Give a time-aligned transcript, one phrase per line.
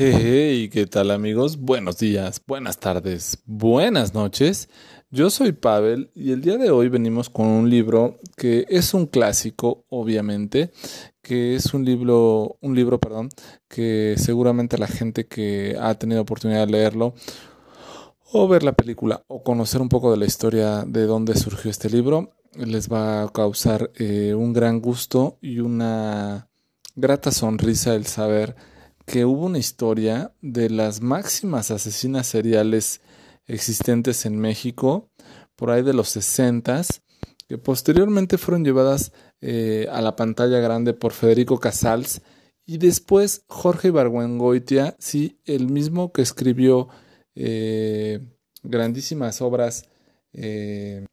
[0.00, 1.56] Hey, ¿qué tal amigos?
[1.56, 4.68] Buenos días, buenas tardes, buenas noches.
[5.10, 9.06] Yo soy Pavel y el día de hoy venimos con un libro que es un
[9.06, 10.70] clásico, obviamente,
[11.20, 13.30] que es un libro, un libro, perdón,
[13.66, 17.14] que seguramente la gente que ha tenido oportunidad de leerlo
[18.30, 21.90] o ver la película o conocer un poco de la historia de dónde surgió este
[21.90, 26.48] libro les va a causar eh, un gran gusto y una
[26.94, 28.54] grata sonrisa el saber
[29.08, 33.00] que hubo una historia de las máximas asesinas seriales
[33.46, 35.08] existentes en México,
[35.56, 36.82] por ahí de los 60
[37.48, 42.20] que posteriormente fueron llevadas eh, a la pantalla grande por Federico Casals
[42.66, 46.88] y después Jorge Ibargüengoitia, sí, el mismo que escribió
[47.34, 48.20] eh,
[48.62, 49.88] grandísimas obras
[50.34, 51.06] eh,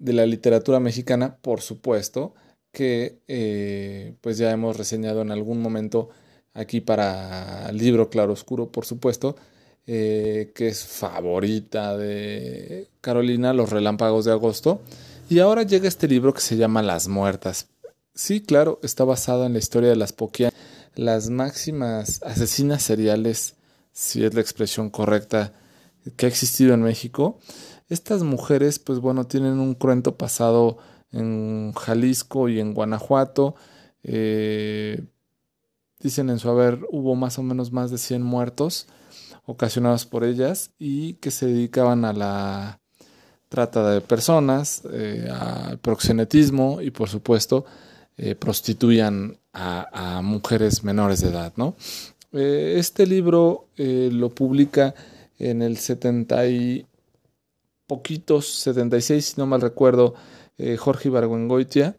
[0.00, 2.34] de la literatura mexicana, por supuesto,
[2.72, 6.10] que pues ya hemos reseñado en algún momento
[6.54, 9.36] aquí para el libro Claroscuro, por supuesto,
[9.86, 14.80] eh, que es favorita de Carolina, Los Relámpagos de Agosto.
[15.28, 17.68] Y ahora llega este libro que se llama Las Muertas.
[18.14, 20.52] Sí, claro, está basado en la historia de las Poquias,
[20.94, 23.54] las máximas asesinas seriales,
[23.92, 25.52] si es la expresión correcta,
[26.16, 27.38] que ha existido en México.
[27.88, 30.78] Estas mujeres, pues bueno, tienen un cruento pasado
[31.12, 33.54] en Jalisco y en Guanajuato.
[34.02, 35.02] Eh,
[36.00, 38.86] Dicen en su haber hubo más o menos más de 100 muertos
[39.44, 42.80] ocasionados por ellas y que se dedicaban a la
[43.48, 47.66] trata de personas, eh, al proxenetismo y por supuesto
[48.16, 51.52] eh, prostituían a, mujeres menores de edad.
[51.56, 51.74] ¿no?
[52.32, 54.94] Eh, este libro lo publica
[55.38, 56.86] en el 70 y
[57.86, 60.14] poquitos, 76 si no mal recuerdo,
[60.78, 61.96] Jorge Ibargüengoitia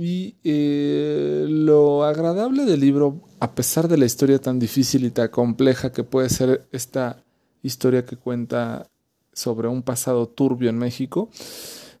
[0.00, 5.26] y eh, lo agradable del libro, a pesar de la historia tan difícil y tan
[5.26, 7.24] compleja que puede ser esta
[7.64, 8.86] historia que cuenta
[9.32, 11.30] sobre un pasado turbio en México,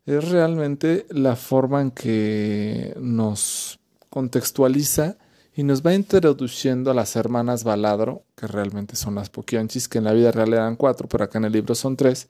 [0.06, 5.18] es realmente la forma en que nos contextualiza
[5.56, 10.04] y nos va introduciendo a las hermanas Baladro, que realmente son las Poquianchis, que en
[10.04, 12.28] la vida real eran cuatro, pero acá en el libro son tres,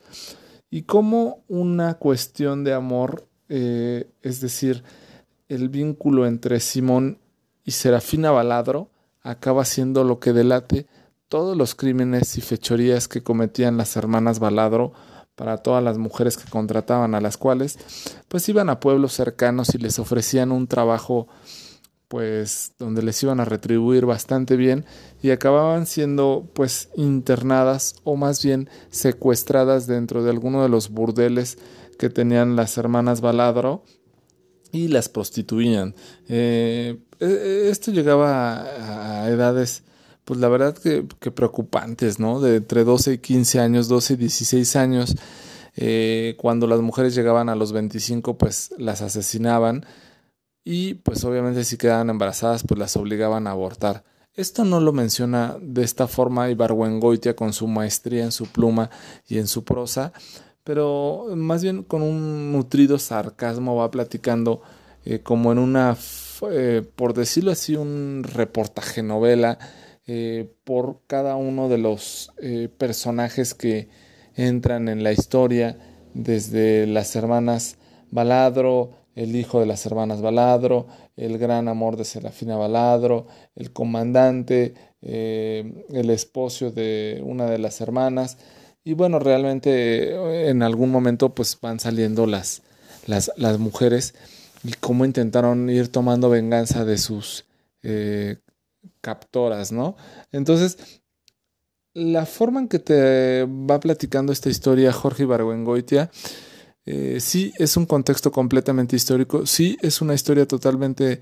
[0.71, 4.83] y como una cuestión de amor, eh, es decir,
[5.49, 7.19] el vínculo entre Simón
[7.65, 8.91] y Serafina Baladro
[9.23, 10.87] acaba siendo lo que delate
[11.29, 14.93] todos los crímenes y fechorías que cometían las hermanas Baladro
[15.35, 17.79] para todas las mujeres que contrataban a las cuales
[18.29, 21.29] pues iban a pueblos cercanos y les ofrecían un trabajo
[22.09, 24.87] pues donde les iban a retribuir bastante bien
[25.23, 31.59] y acababan siendo pues internadas o más bien secuestradas dentro de alguno de los burdeles
[31.99, 33.85] que tenían las hermanas Baladro
[34.73, 35.95] y las prostituían.
[36.29, 38.63] Eh, e, e, esto llegaba
[39.23, 39.83] a, edades,
[40.25, 42.41] pues la verdad que, preocupantes, ¿no?
[42.41, 45.17] De entre 12 y 15 años, 12 y 16 años.
[45.77, 49.87] Eh, cuando las mujeres llegaban a los 25, pues las asesinaban
[50.65, 54.05] y pues obviamente si quedaban embarazadas, pues las obligaban a abortar.
[54.35, 58.91] Esto no lo menciona de esta forma Ibargüengoitia con su maestría en su pluma
[59.27, 60.13] y en su prosa,
[60.69, 64.61] pero más bien con un nutrido sarcasmo va platicando
[65.07, 65.97] eh, como en una,
[66.51, 69.59] eh, por decirlo así, un reportaje novela
[70.07, 72.35] eh, por cada uno de los
[72.77, 73.89] personajes que
[74.35, 75.79] entran en la historia,
[76.13, 77.79] desde las hermanas
[78.11, 80.87] Baladro, el hijo de las hermanas Baladro,
[81.17, 83.27] el gran amor de Serafina Baladro,
[83.57, 88.37] el comandante, el esposo de una de las hermanas,
[88.89, 92.63] y bueno, realmente eh, en algún momento pues van saliendo las,
[93.07, 94.15] las, las mujeres
[94.65, 97.45] y cómo intentaron ir tomando venganza de sus
[97.83, 98.39] eh,
[99.03, 99.95] captoras, ¿no?
[100.33, 101.03] Entonces,
[101.93, 106.11] la forma en que te va platicando esta historia Jorge Ibargüengoitia,
[106.87, 111.21] eh, sí es un contexto completamente histórico, sí es una historia totalmente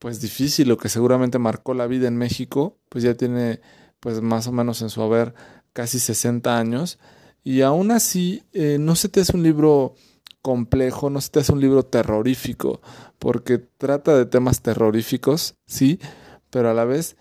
[0.00, 3.60] pues difícil, lo que seguramente marcó la vida en México, pues ya tiene
[4.00, 5.34] pues más o menos en su haber
[5.78, 6.98] casi 60 años,
[7.44, 9.94] y aún así eh, no se te hace un libro
[10.42, 12.80] complejo, no se te hace un libro terrorífico,
[13.20, 16.00] porque trata de temas terroríficos, sí,
[16.50, 17.16] pero a la vez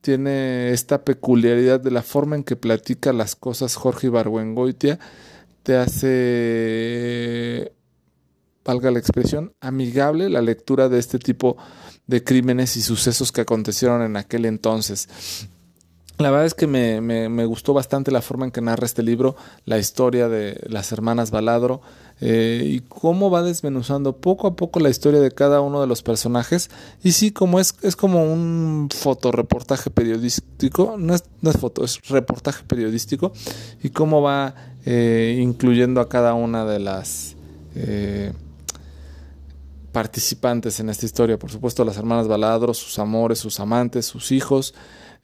[0.00, 4.98] tiene esta peculiaridad de la forma en que platica las cosas Jorge Ibargüengoitia,
[5.62, 7.72] te hace,
[8.64, 11.56] valga la expresión, amigable la lectura de este tipo
[12.08, 15.08] de crímenes y sucesos que acontecieron en aquel entonces.
[16.18, 19.34] La verdad es que me, me, gustó bastante la forma en que narra este libro,
[19.64, 21.80] la historia de las hermanas Baladro
[22.20, 26.02] eh, y cómo va desmenuzando poco a poco la historia de cada uno de los
[26.02, 26.70] personajes.
[27.02, 32.00] Y sí, como es, es como un fotoreportaje periodístico, no es, no es foto, es
[32.08, 33.32] reportaje periodístico,
[33.82, 34.54] y cómo va
[34.84, 37.36] eh, incluyendo a cada una de las...
[37.74, 38.32] Eh,
[39.92, 44.74] participantes en esta historia, por supuesto las hermanas Baladro, sus amores, sus amantes, sus hijos,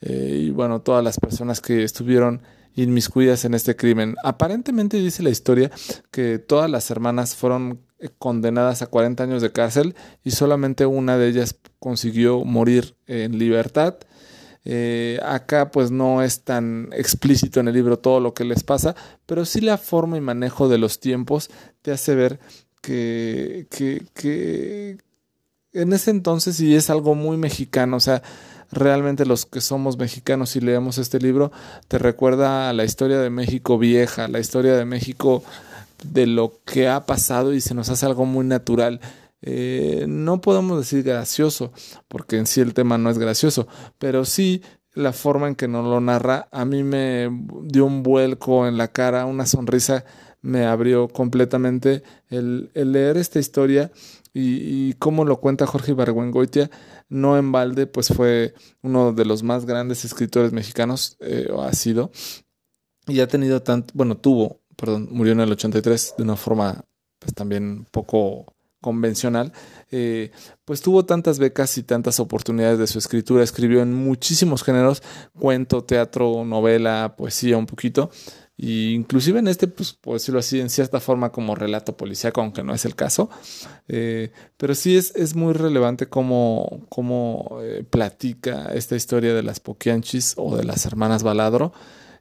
[0.00, 2.42] eh, y bueno, todas las personas que estuvieron
[2.74, 4.14] inmiscuidas en este crimen.
[4.22, 5.70] Aparentemente dice la historia
[6.10, 11.18] que todas las hermanas fueron eh, condenadas a 40 años de cárcel y solamente una
[11.18, 13.96] de ellas consiguió morir en libertad.
[14.64, 18.94] Eh, acá pues no es tan explícito en el libro todo lo que les pasa,
[19.24, 21.50] pero sí la forma y manejo de los tiempos
[21.80, 22.38] te hace ver
[22.88, 24.96] que, que, que
[25.74, 28.22] en ese entonces sí es algo muy mexicano, o sea,
[28.72, 31.52] realmente los que somos mexicanos y leemos este libro,
[31.88, 35.42] te recuerda a la historia de México vieja, la historia de México
[36.02, 39.00] de lo que ha pasado y se nos hace algo muy natural.
[39.42, 41.72] Eh, no podemos decir gracioso,
[42.08, 43.68] porque en sí el tema no es gracioso,
[43.98, 44.62] pero sí
[44.94, 47.28] la forma en que nos lo narra a mí me
[47.64, 50.06] dio un vuelco en la cara, una sonrisa
[50.40, 53.90] me abrió completamente el, el leer esta historia
[54.32, 56.70] y, y, cómo lo cuenta Jorge Ibargüengoitia
[57.08, 62.10] no en balde, pues fue uno de los más grandes escritores mexicanos, eh, ha sido,
[63.06, 66.84] y ha tenido tanto, bueno, tuvo, perdón, murió en el 83 de una forma
[67.18, 69.52] pues también poco convencional,
[69.90, 70.30] eh,
[70.64, 75.02] pues tuvo tantas becas y tantas oportunidades de su escritura, escribió en muchísimos géneros,
[75.36, 78.10] cuento, teatro, novela, poesía un poquito,
[78.60, 82.64] y inclusive en este, pues, por decirlo así, en cierta forma como relato policíaco, aunque
[82.64, 83.30] no es el caso.
[83.86, 89.60] Eh, pero sí es, es muy relevante cómo, cómo eh, platica esta historia de las
[89.60, 91.72] Poquianchis o de las hermanas Baladro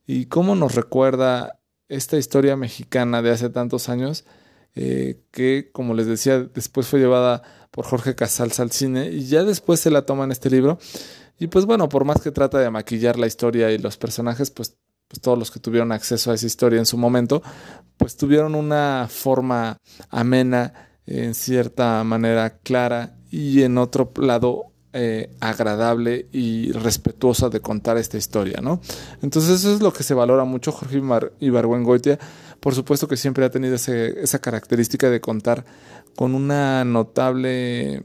[0.06, 4.24] y cómo nos recuerda esta historia mexicana de hace tantos años
[4.76, 7.42] eh, que, como les decía, después fue llevada
[7.72, 10.78] por Jorge Casals al cine y ya después se la toma en este libro.
[11.40, 14.78] Y pues bueno, por más que trata de maquillar la historia y los personajes, pues
[15.08, 17.42] pues todos los que tuvieron acceso a esa historia en su momento,
[17.98, 19.78] pues tuvieron una forma
[20.10, 20.74] amena,
[21.06, 28.18] en cierta manera clara y en otro lado eh, agradable y respetuosa de contar esta
[28.18, 28.82] historia, ¿no?
[29.22, 31.02] Entonces eso es lo que se valora mucho Jorge
[31.40, 32.20] Ibargüengoitia.
[32.60, 35.66] Por supuesto que siempre ha tenido esa característica de contar
[36.16, 38.04] con una notable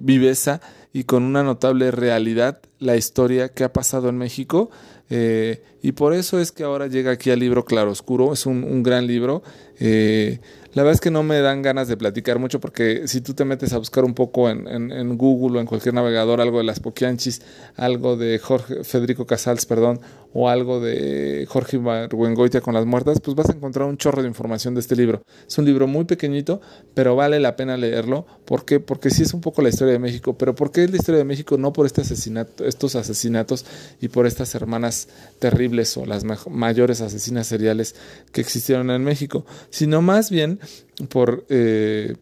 [0.00, 0.60] viveza
[0.92, 4.70] y con una notable realidad la historia que ha pasado en México
[5.14, 8.32] eh, y por eso es que ahora llega aquí al libro Claroscuro.
[8.32, 9.42] Es un, un gran libro.
[9.78, 10.40] Eh,
[10.74, 13.44] la verdad es que no me dan ganas de platicar mucho porque si tú te
[13.44, 16.80] metes a buscar un poco en, en, Google o en cualquier navegador algo de las
[16.80, 17.42] Poquianchis,
[17.76, 20.00] algo de Jorge, Federico Casals, perdón,
[20.32, 24.28] o algo de Jorge Barguengoitia con las muertas, pues vas a encontrar un chorro de
[24.28, 25.22] información de este libro.
[25.46, 26.60] Es un libro muy pequeñito,
[26.94, 28.26] pero vale la pena leerlo.
[28.46, 28.80] ¿Por qué?
[28.80, 31.18] Porque sí es un poco la historia de México, pero ¿por qué es la historia
[31.18, 31.58] de México?
[31.58, 33.66] No por este asesinato, estos asesinatos
[34.00, 35.08] y por estas hermanas
[35.38, 37.94] terribles o las mayores asesinas seriales
[38.32, 40.60] que existieron en México, sino más bien
[41.08, 42.14] por eh,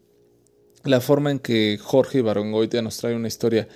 [0.83, 3.67] la forma en que Jorge Ibargüengoitia nos trae una historia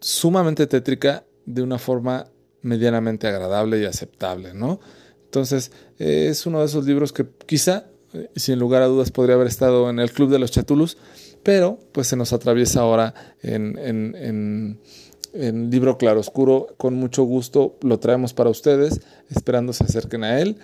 [0.00, 2.26] sumamente tétrica de una forma
[2.62, 4.80] medianamente agradable y aceptable, ¿no?
[5.24, 9.34] Entonces, eh, es uno de esos libros que quizá, eh, sin lugar a dudas, podría
[9.34, 10.96] haber estado en el Club de los Chatulus,
[11.42, 14.80] pero pues se nos atraviesa ahora en, en, en,
[15.34, 16.68] en libro claroscuro.
[16.78, 20.56] Con mucho gusto lo traemos para ustedes, esperando se acerquen a él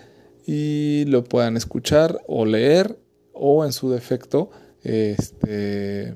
[0.46, 2.96] y lo puedan escuchar o leer
[3.42, 4.50] o en su defecto,
[4.82, 6.14] este,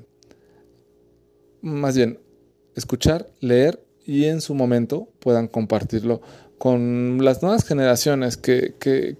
[1.61, 2.19] más bien,
[2.75, 6.21] escuchar, leer y en su momento puedan compartirlo
[6.59, 9.17] con las nuevas generaciones que, que,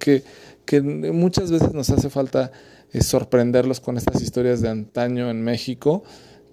[0.66, 2.52] que, muchas veces nos hace falta
[2.94, 6.04] eh, sorprenderlos con estas historias de antaño en México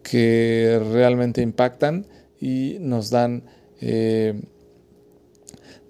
[0.02, 2.06] que realmente impactan
[2.40, 3.44] y nos dan
[3.80, 4.40] eh,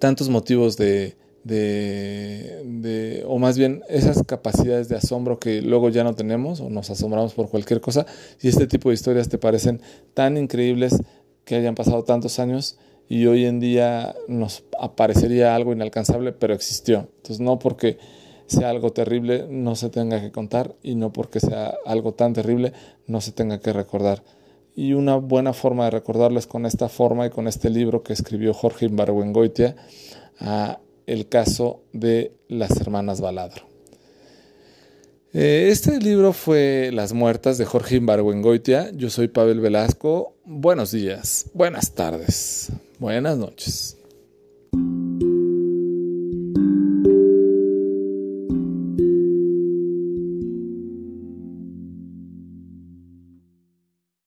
[0.00, 6.04] tantos motivos de, de, de, o más bien esas capacidades de asombro que luego ya
[6.04, 8.06] no tenemos o nos asombramos por cualquier cosa
[8.40, 9.80] y este tipo de historias te parecen
[10.14, 11.02] tan increíbles
[11.44, 17.08] que hayan pasado tantos años y hoy en día nos aparecería algo inalcanzable pero existió.
[17.16, 17.98] Entonces no porque
[18.46, 22.72] sea algo terrible no se tenga que contar y no porque sea algo tan terrible
[23.06, 24.22] no se tenga que recordar.
[24.74, 28.54] Y una buena forma de recordarles con esta forma y con este libro que escribió
[28.54, 29.76] Jorge Imbargüengoitia
[30.38, 33.66] a el caso de las hermanas Baladro.
[35.32, 38.90] Eh, este libro fue Las muertas de Jorge Imbargüengoitia.
[38.92, 40.36] Yo soy Pavel Velasco.
[40.44, 43.96] Buenos días, buenas tardes, buenas noches.